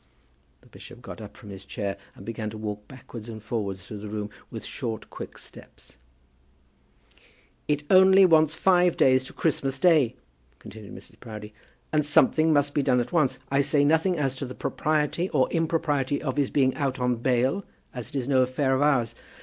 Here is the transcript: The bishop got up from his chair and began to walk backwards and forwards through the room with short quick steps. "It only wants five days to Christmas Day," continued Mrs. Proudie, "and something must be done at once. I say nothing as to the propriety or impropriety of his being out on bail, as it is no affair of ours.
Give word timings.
The 0.61 0.67
bishop 0.67 1.03
got 1.03 1.21
up 1.21 1.37
from 1.37 1.51
his 1.51 1.63
chair 1.63 1.95
and 2.15 2.25
began 2.25 2.49
to 2.49 2.57
walk 2.57 2.87
backwards 2.87 3.29
and 3.29 3.39
forwards 3.39 3.85
through 3.85 3.99
the 3.99 4.09
room 4.09 4.31
with 4.49 4.65
short 4.65 5.11
quick 5.11 5.37
steps. 5.37 5.97
"It 7.67 7.83
only 7.87 8.25
wants 8.25 8.55
five 8.55 8.97
days 8.97 9.23
to 9.25 9.33
Christmas 9.33 9.77
Day," 9.77 10.15
continued 10.57 10.95
Mrs. 10.95 11.19
Proudie, 11.19 11.53
"and 11.93 12.03
something 12.03 12.51
must 12.51 12.73
be 12.73 12.81
done 12.81 12.99
at 12.99 13.11
once. 13.13 13.37
I 13.51 13.61
say 13.61 13.85
nothing 13.85 14.17
as 14.17 14.33
to 14.37 14.45
the 14.47 14.55
propriety 14.55 15.29
or 15.29 15.47
impropriety 15.51 16.19
of 16.19 16.35
his 16.35 16.49
being 16.49 16.73
out 16.73 16.99
on 16.99 17.17
bail, 17.17 17.63
as 17.93 18.09
it 18.09 18.15
is 18.15 18.27
no 18.27 18.41
affair 18.41 18.73
of 18.73 18.81
ours. 18.81 19.13